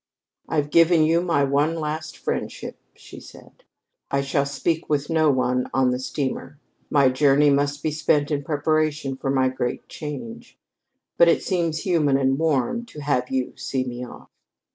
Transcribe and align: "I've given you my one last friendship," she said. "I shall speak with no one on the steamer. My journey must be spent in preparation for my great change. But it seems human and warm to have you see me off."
"I've 0.49 0.71
given 0.71 1.03
you 1.03 1.21
my 1.21 1.43
one 1.43 1.75
last 1.75 2.17
friendship," 2.17 2.75
she 2.95 3.19
said. 3.19 3.63
"I 4.09 4.21
shall 4.21 4.47
speak 4.47 4.89
with 4.89 5.11
no 5.11 5.29
one 5.29 5.69
on 5.75 5.91
the 5.91 5.99
steamer. 5.99 6.57
My 6.89 7.09
journey 7.09 7.51
must 7.51 7.83
be 7.83 7.91
spent 7.91 8.31
in 8.31 8.43
preparation 8.43 9.15
for 9.15 9.29
my 9.29 9.47
great 9.47 9.87
change. 9.87 10.57
But 11.19 11.27
it 11.27 11.43
seems 11.43 11.83
human 11.85 12.17
and 12.17 12.39
warm 12.39 12.83
to 12.87 13.01
have 13.01 13.29
you 13.29 13.53
see 13.55 13.83
me 13.83 14.03
off." 14.03 14.31